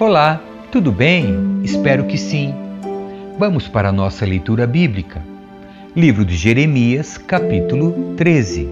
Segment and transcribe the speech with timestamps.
[0.00, 0.40] Olá,
[0.70, 1.60] tudo bem?
[1.64, 2.54] Espero que sim.
[3.36, 5.20] Vamos para a nossa leitura bíblica.
[5.94, 8.68] Livro de Jeremias, capítulo 13.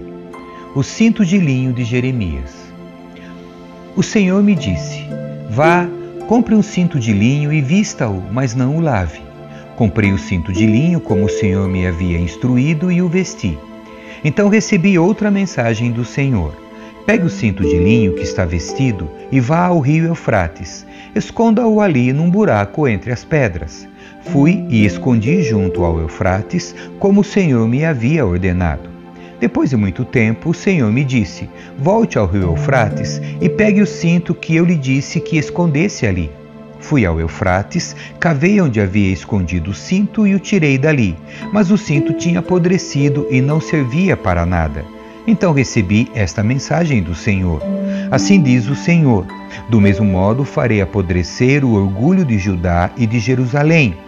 [0.73, 2.55] O cinto de linho de Jeremias.
[3.95, 5.05] O Senhor me disse:
[5.49, 5.87] Vá,
[6.27, 9.26] compre um cinto de linho e vista-o, mas não o lave.
[9.77, 13.57] Comprei o cinto de linho como o Senhor me havia instruído e o vesti.
[14.21, 16.53] Então recebi outra mensagem do Senhor.
[17.05, 20.85] Pegue o cinto de linho que está vestido e vá ao rio Eufrates
[21.17, 23.87] esconda-o ali num buraco entre as pedras.
[24.21, 28.89] Fui e escondi junto ao Eufrates, como o Senhor me havia ordenado.
[29.39, 33.87] Depois de muito tempo, o Senhor me disse: Volte ao rio Eufrates e pegue o
[33.87, 36.31] cinto que eu lhe disse que escondesse ali.
[36.79, 41.17] Fui ao Eufrates, cavei onde havia escondido o cinto e o tirei dali,
[41.51, 44.85] mas o cinto tinha apodrecido e não servia para nada.
[45.27, 47.61] Então recebi esta mensagem do Senhor.
[48.09, 49.25] Assim diz o Senhor:
[49.69, 54.06] Do mesmo modo farei apodrecer o orgulho de Judá e de Jerusalém.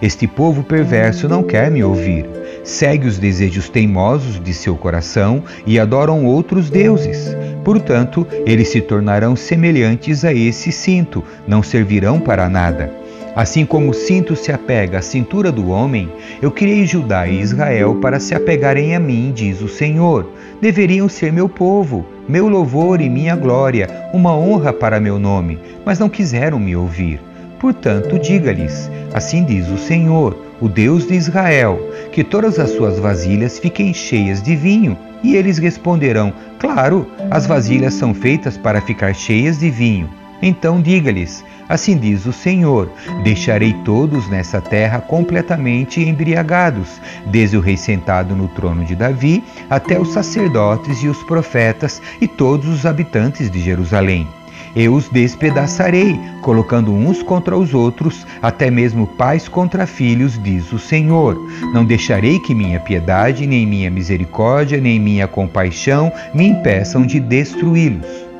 [0.00, 2.26] Este povo perverso não quer me ouvir.
[2.64, 7.36] Segue os desejos teimosos de seu coração e adoram outros deuses.
[7.64, 13.00] Portanto, eles se tornarão semelhantes a esse cinto, não servirão para nada.
[13.34, 16.10] Assim como o cinto se apega à cintura do homem,
[16.42, 20.28] eu criei Judá e Israel para se apegarem a mim, diz o Senhor.
[20.60, 25.98] Deveriam ser meu povo, meu louvor e minha glória, uma honra para meu nome, mas
[25.98, 27.20] não quiseram me ouvir.
[27.60, 31.78] Portanto, diga-lhes: Assim diz o Senhor, o Deus de Israel,
[32.10, 34.96] que todas as suas vasilhas fiquem cheias de vinho.
[35.22, 40.08] E eles responderão: Claro, as vasilhas são feitas para ficar cheias de vinho.
[40.40, 42.90] Então diga-lhes: Assim diz o Senhor:
[43.22, 50.00] Deixarei todos nessa terra completamente embriagados, desde o rei sentado no trono de Davi até
[50.00, 54.26] os sacerdotes e os profetas e todos os habitantes de Jerusalém.
[54.74, 60.78] Eu os despedaçarei, colocando uns contra os outros, até mesmo pais contra filhos, diz o
[60.78, 61.36] Senhor.
[61.74, 68.30] Não deixarei que minha piedade, nem minha misericórdia, nem minha compaixão me impeçam de destruí-los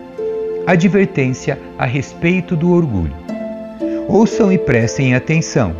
[0.66, 3.14] advertência a respeito do orgulho.
[4.08, 5.74] Ouçam e prestem atenção.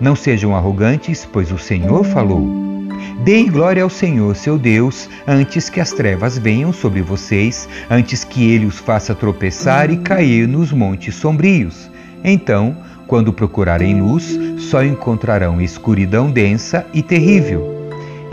[0.00, 2.71] Não sejam arrogantes, pois o Senhor falou.
[3.24, 8.50] Deem glória ao Senhor, seu Deus, antes que as trevas venham sobre vocês, antes que
[8.50, 11.88] ele os faça tropeçar e cair nos montes sombrios.
[12.24, 17.80] Então, quando procurarem luz, só encontrarão escuridão densa e terrível.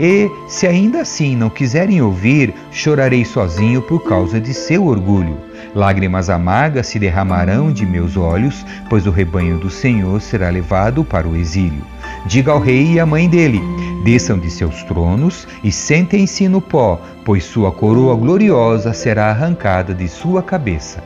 [0.00, 5.38] E, se ainda assim não quiserem ouvir, chorarei sozinho por causa de seu orgulho.
[5.72, 11.28] Lágrimas amargas se derramarão de meus olhos, pois o rebanho do Senhor será levado para
[11.28, 11.84] o exílio.
[12.26, 13.60] Diga ao rei e à mãe dele:
[14.02, 20.08] desçam de seus tronos e sentem-se no pó, pois sua coroa gloriosa será arrancada de
[20.08, 21.02] sua cabeça.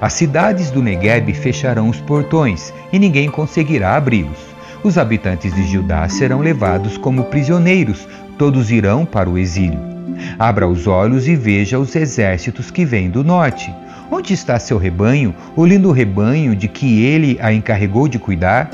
[0.00, 4.52] As cidades do Negueb fecharão os portões e ninguém conseguirá abri-los.
[4.82, 9.78] Os habitantes de Judá serão levados como prisioneiros, todos irão para o exílio.
[10.38, 13.72] Abra os olhos e veja os exércitos que vêm do norte.
[14.10, 18.70] Onde está seu rebanho, o lindo rebanho de que ele a encarregou de cuidar?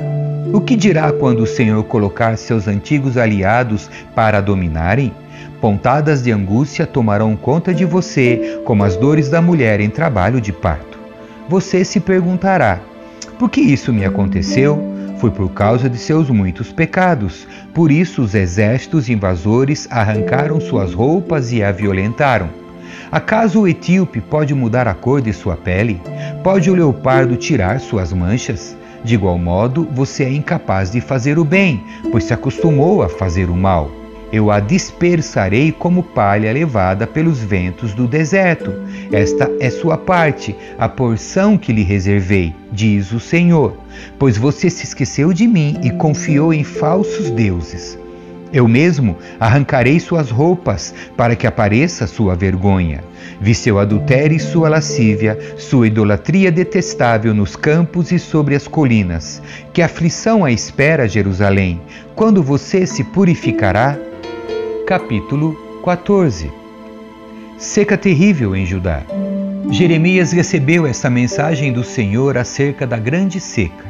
[0.52, 5.12] O que dirá quando o Senhor colocar seus antigos aliados para dominarem?
[5.60, 10.52] Pontadas de angústia tomarão conta de você, como as dores da mulher em trabalho de
[10.52, 10.98] parto.
[11.48, 12.80] Você se perguntará:
[13.38, 14.82] por que isso me aconteceu?
[15.18, 17.46] Foi por causa de seus muitos pecados.
[17.74, 22.48] Por isso os exércitos invasores arrancaram suas roupas e a violentaram.
[23.12, 26.00] Acaso o etíope pode mudar a cor de sua pele?
[26.42, 28.77] Pode o leopardo tirar suas manchas?
[29.04, 33.48] De igual modo, você é incapaz de fazer o bem, pois se acostumou a fazer
[33.48, 33.90] o mal.
[34.30, 38.72] Eu a dispersarei como palha levada pelos ventos do deserto.
[39.10, 43.74] Esta é sua parte, a porção que lhe reservei, diz o Senhor.
[44.18, 47.98] Pois você se esqueceu de mim e confiou em falsos deuses.
[48.52, 53.04] Eu mesmo arrancarei suas roupas para que apareça sua vergonha.
[53.40, 59.42] Vi seu adultério e sua lascívia, sua idolatria detestável nos campos e sobre as colinas.
[59.72, 61.80] Que aflição a espera, Jerusalém?
[62.14, 63.96] Quando você se purificará?
[64.86, 65.54] Capítulo
[65.84, 66.50] 14
[67.58, 69.02] Seca terrível em Judá.
[69.70, 73.84] Jeremias recebeu esta mensagem do Senhor acerca da grande seca.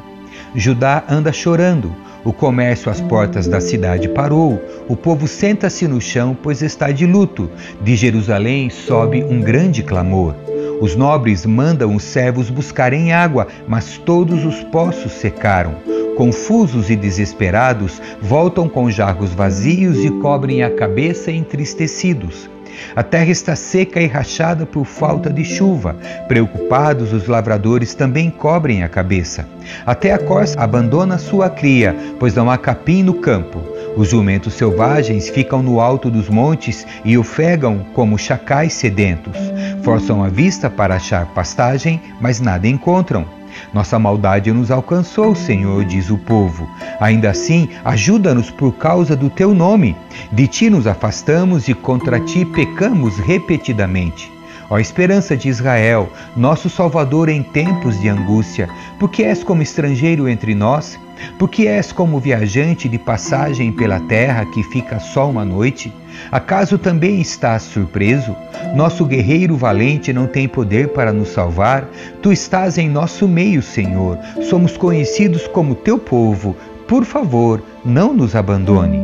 [0.54, 6.36] Judá anda chorando o comércio às portas da cidade parou, o povo senta-se no chão,
[6.40, 7.50] pois está de luto.
[7.80, 10.34] De Jerusalém sobe um grande clamor.
[10.80, 15.76] Os nobres mandam os servos buscarem água, mas todos os poços secaram.
[16.16, 22.50] confusos e desesperados, voltam com jarros vazios e cobrem a cabeça entristecidos.
[22.94, 25.96] A terra está seca e rachada por falta de chuva.
[26.26, 29.48] Preocupados, os lavradores também cobrem a cabeça.
[29.86, 33.62] Até a corça abandona sua cria, pois não há capim no campo.
[33.96, 39.36] Os jumentos selvagens ficam no alto dos montes e ofegam como chacais sedentos.
[39.82, 43.37] Forçam a vista para achar pastagem, mas nada encontram.
[43.72, 46.68] Nossa maldade nos alcançou, Senhor, diz o povo.
[47.00, 49.96] Ainda assim, ajuda-nos por causa do teu nome.
[50.32, 54.37] De ti nos afastamos e contra ti pecamos repetidamente.
[54.70, 58.68] Ó esperança de Israel, nosso Salvador em tempos de angústia,
[58.98, 60.98] porque és como estrangeiro entre nós?
[61.38, 65.92] Porque és como viajante de passagem pela terra que fica só uma noite?
[66.30, 68.36] Acaso também estás surpreso?
[68.74, 71.88] Nosso guerreiro valente não tem poder para nos salvar?
[72.22, 74.18] Tu estás em nosso meio, Senhor.
[74.48, 76.54] Somos conhecidos como teu povo.
[76.86, 79.00] Por favor, não nos abandone.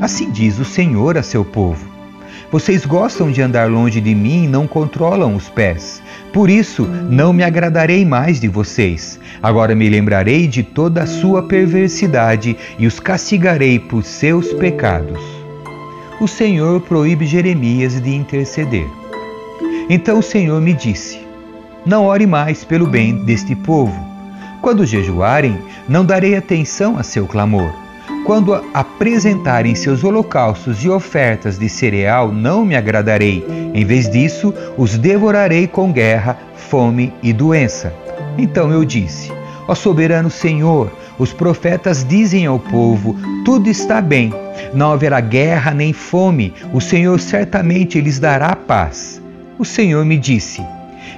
[0.00, 1.97] Assim diz o Senhor a seu povo.
[2.50, 6.02] Vocês gostam de andar longe de mim e não controlam os pés.
[6.32, 9.20] Por isso, não me agradarei mais de vocês.
[9.42, 15.20] Agora me lembrarei de toda a sua perversidade e os castigarei por seus pecados.
[16.18, 18.86] O Senhor proíbe Jeremias de interceder.
[19.90, 21.20] Então o Senhor me disse:
[21.84, 23.94] Não ore mais pelo bem deste povo.
[24.62, 27.87] Quando jejuarem, não darei atenção a seu clamor
[28.28, 33.42] quando apresentarem seus holocaustos e ofertas de cereal, não me agradarei.
[33.72, 37.90] Em vez disso, os devorarei com guerra, fome e doença.
[38.36, 39.32] Então eu disse:
[39.66, 43.16] Ó soberano Senhor, os profetas dizem ao povo:
[43.46, 44.30] tudo está bem,
[44.74, 49.22] não haverá guerra nem fome, o Senhor certamente lhes dará paz.
[49.58, 50.60] O Senhor me disse: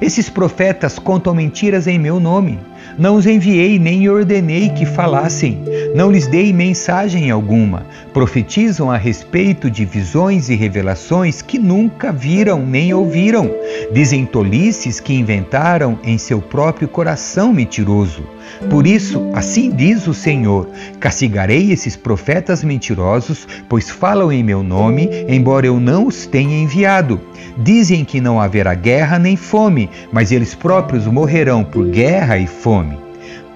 [0.01, 2.59] esses profetas contam mentiras em meu nome.
[2.99, 5.63] Não os enviei nem ordenei que falassem.
[5.95, 7.87] Não lhes dei mensagem alguma.
[8.13, 13.51] Profetizam a respeito de visões e revelações que nunca viram nem ouviram.
[13.93, 18.23] Dizem tolices que inventaram em seu próprio coração mentiroso.
[18.69, 20.69] Por isso, assim diz o Senhor:
[20.99, 27.21] castigarei esses profetas mentirosos, pois falam em meu nome, embora eu não os tenha enviado.
[27.57, 32.70] Dizem que não haverá guerra nem fome, mas eles próprios morrerão por guerra e fome.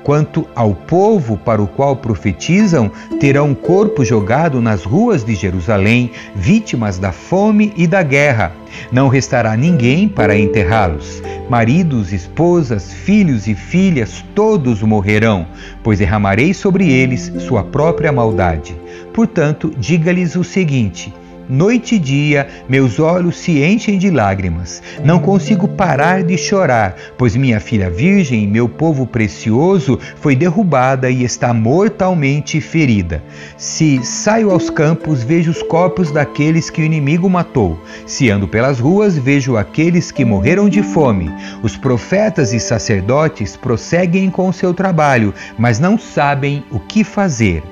[0.03, 6.11] Quanto ao povo para o qual profetizam, terão um corpo jogado nas ruas de Jerusalém,
[6.35, 8.53] vítimas da fome e da guerra.
[8.93, 11.23] Não restará ninguém para enterrá-los.
[11.49, 15.47] Maridos, esposas, filhos e filhas, todos morrerão,
[15.83, 18.77] pois derramarei sobre eles sua própria maldade.
[19.15, 21.15] Portanto, diga-lhes o seguinte:
[21.49, 24.83] Noite e dia, meus olhos se enchem de lágrimas.
[25.05, 31.23] Não consigo parar de chorar, pois minha filha virgem, meu povo precioso, foi derrubada e
[31.23, 33.23] está mortalmente ferida.
[33.59, 37.79] Se saio aos campos, vejo os corpos daqueles que o inimigo matou.
[38.07, 41.31] Se ando pelas ruas, vejo aqueles que morreram de fome.
[41.63, 47.63] Os profetas e sacerdotes prosseguem com seu trabalho, mas não sabem o que fazer.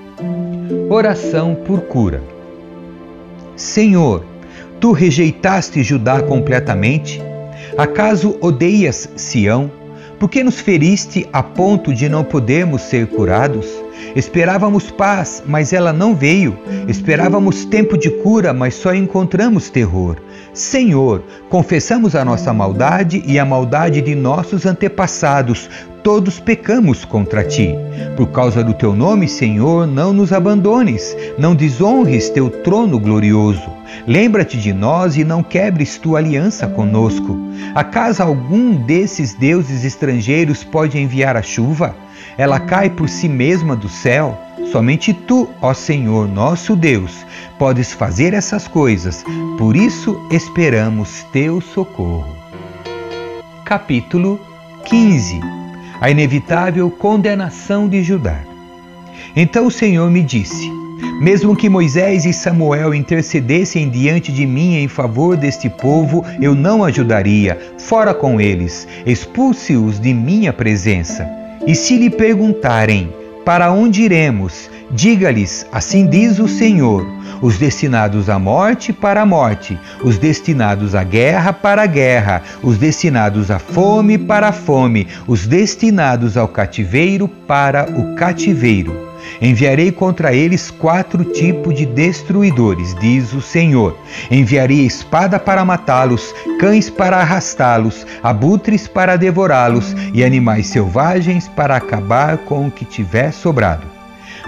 [0.91, 2.32] Oração por cura.
[3.57, 4.25] Senhor,
[4.81, 7.21] tu rejeitaste Judá completamente?
[7.77, 9.71] Acaso odeias Sião?
[10.19, 13.67] Por que nos feriste a ponto de não podermos ser curados?
[14.15, 16.57] Esperávamos paz, mas ela não veio.
[16.87, 20.17] Esperávamos tempo de cura, mas só encontramos terror.
[20.55, 25.71] Senhor, confessamos a nossa maldade e a maldade de nossos antepassados.
[26.03, 27.75] Todos pecamos contra ti.
[28.19, 33.71] Por causa do teu nome, Senhor, não nos abandones, não desonres teu trono glorioso.
[34.07, 37.39] Lembra-te de nós e não quebres tua aliança conosco.
[37.75, 41.97] Acaso algum desses deuses estrangeiros pode enviar a chuva?
[42.37, 44.39] Ela cai por si mesma do céu.
[44.71, 47.27] Somente tu, ó Senhor, nosso Deus,
[47.59, 49.25] podes fazer essas coisas.
[49.59, 52.37] Por isso esperamos teu socorro.
[53.65, 54.41] Capítulo
[54.85, 55.41] 15
[56.01, 58.41] A inevitável condenação de Judá.
[59.37, 60.71] Então o Senhor me disse:
[61.21, 66.83] mesmo que Moisés e Samuel intercedessem diante de mim em favor deste povo, eu não
[66.83, 67.59] ajudaria.
[67.79, 71.42] Fora com eles, expulse-os de minha presença.
[71.67, 73.13] E se lhe perguntarem:
[73.45, 74.69] Para onde iremos?
[74.91, 77.07] Diga-lhes: Assim diz o Senhor:
[77.41, 82.79] os destinados à morte para a morte, os destinados à guerra para a guerra, os
[82.79, 89.12] destinados à fome para a fome, os destinados ao cativeiro para o cativeiro.
[89.41, 93.97] Enviarei contra eles quatro tipos de destruidores, diz o Senhor.
[94.31, 102.39] Enviarei espada para matá-los, cães para arrastá-los, abutres para devorá-los e animais selvagens para acabar
[102.39, 103.93] com o que tiver sobrado.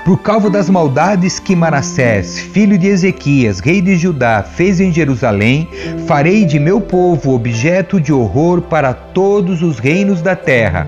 [0.05, 5.67] Por causa das maldades que Manassés, filho de Ezequias, rei de Judá, fez em Jerusalém,
[6.07, 10.87] farei de meu povo objeto de horror para todos os reinos da terra.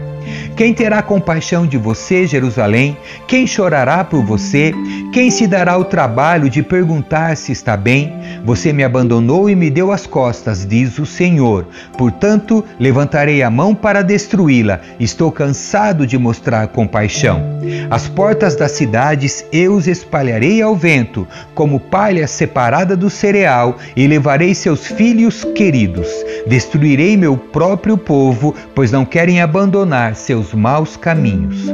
[0.57, 2.97] Quem terá compaixão de você, Jerusalém?
[3.29, 4.73] Quem chorará por você?
[5.13, 8.15] Quem se dará o trabalho de perguntar se está bem?
[8.43, 11.67] Você me abandonou e me deu as costas, diz o Senhor.
[11.99, 14.81] Portanto, levantarei a mão para destruí-la.
[14.99, 17.43] Estou cansado de mostrar compaixão.
[17.91, 24.07] As portas das cidades eu os espalharei ao vento, como palha separada do cereal, e
[24.07, 26.09] levarei seus filhos queridos.
[26.47, 30.15] Destruirei meu próprio povo, pois não querem abandonar
[30.47, 31.67] seus maus caminhos.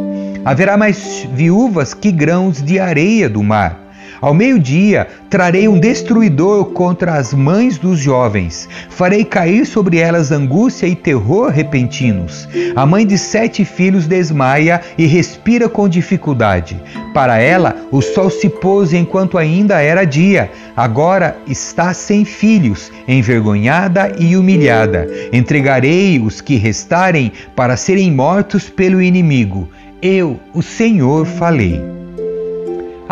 [0.44, 3.81] Haverá mais viúvas que grãos de areia do mar.
[4.20, 8.68] Ao meio-dia trarei um destruidor contra as mães dos jovens.
[8.90, 12.48] Farei cair sobre elas angústia e terror repentinos.
[12.76, 16.80] A mãe de sete filhos desmaia e respira com dificuldade.
[17.14, 20.50] Para ela, o sol se pôs enquanto ainda era dia.
[20.76, 25.08] Agora está sem filhos, envergonhada e humilhada.
[25.32, 29.68] Entregarei os que restarem para serem mortos pelo inimigo.
[30.00, 32.01] Eu, o Senhor, falei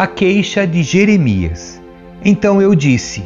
[0.01, 1.79] a queixa de Jeremias.
[2.25, 3.23] Então eu disse: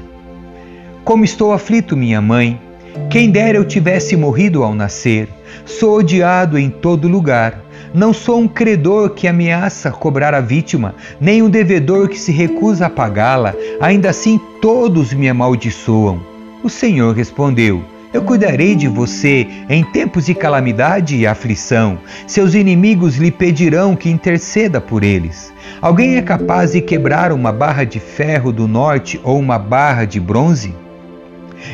[1.04, 2.60] Como estou aflito, minha mãe,
[3.08, 5.28] quem dera eu tivesse morrido ao nascer.
[5.64, 7.62] Sou odiado em todo lugar.
[7.94, 12.86] Não sou um credor que ameaça cobrar a vítima, nem um devedor que se recusa
[12.86, 13.54] a pagá-la.
[13.80, 16.20] Ainda assim, todos me amaldiçoam.
[16.64, 17.84] O Senhor respondeu:
[18.14, 21.98] eu cuidarei de você em tempos de calamidade e aflição.
[22.28, 25.52] Seus inimigos lhe pedirão que interceda por eles.
[25.82, 30.20] Alguém é capaz de quebrar uma barra de ferro do norte ou uma barra de
[30.20, 30.72] bronze?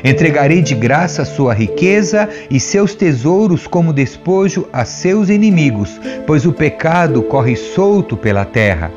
[0.03, 6.53] Entregarei de graça sua riqueza e seus tesouros como despojo a seus inimigos, pois o
[6.55, 8.91] pecado corre solto pela terra.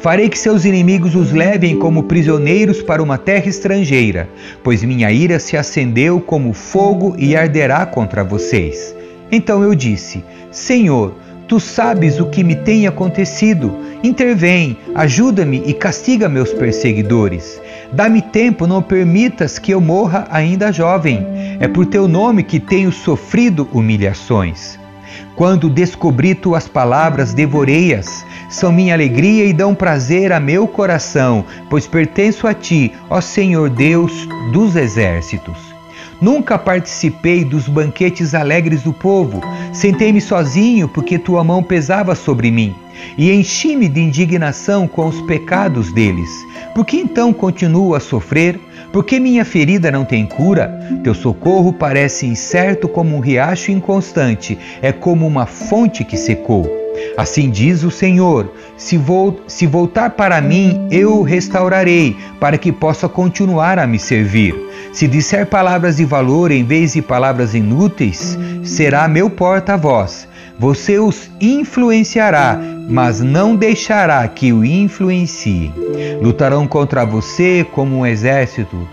[0.00, 4.28] Farei que seus inimigos os levem como prisioneiros para uma terra estrangeira,
[4.62, 8.94] pois minha ira se acendeu como fogo e arderá contra vocês.
[9.30, 11.14] Então eu disse: Senhor,
[11.48, 13.74] tu sabes o que me tem acontecido.
[14.02, 17.60] Intervém, ajuda-me e castiga meus perseguidores.
[17.92, 21.26] Dá-me tempo, não permitas que eu morra ainda jovem.
[21.60, 24.78] É por teu nome que tenho sofrido humilhações.
[25.34, 28.24] Quando descobri tuas palavras, devorei-as.
[28.48, 33.68] São minha alegria e dão prazer a meu coração, pois pertenço a ti, ó Senhor
[33.68, 35.76] Deus dos exércitos.
[36.20, 39.42] Nunca participei dos banquetes alegres do povo.
[39.72, 42.74] Sentei-me sozinho porque tua mão pesava sobre mim
[43.18, 46.30] e enchi-me de indignação com os pecados deles.
[46.74, 48.58] Por que então continuo a sofrer?
[48.96, 50.72] Porque minha ferida não tem cura?
[51.04, 56.66] Teu socorro parece incerto como um riacho inconstante, é como uma fonte que secou.
[57.14, 62.72] Assim diz o Senhor: se, vou, se voltar para mim, eu o restaurarei, para que
[62.72, 64.54] possa continuar a me servir.
[64.94, 70.26] Se disser palavras de valor em vez de palavras inúteis, será meu porta-voz.
[70.58, 72.58] Você os influenciará,
[72.88, 75.72] mas não deixará que o influenciem.
[76.22, 78.88] Lutarão contra você como um exército,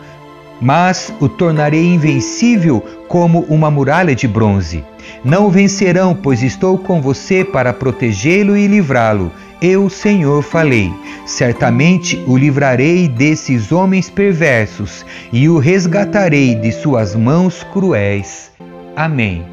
[0.59, 4.83] mas o tornarei invencível como uma muralha de bronze.
[5.23, 9.31] Não o vencerão, pois estou com você para protegê-lo e livrá-lo.
[9.61, 10.91] Eu, Senhor, falei:
[11.25, 18.51] certamente o livrarei desses homens perversos e o resgatarei de suas mãos cruéis.
[18.95, 19.52] Amém.